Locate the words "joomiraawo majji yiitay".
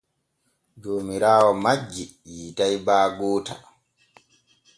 0.81-2.75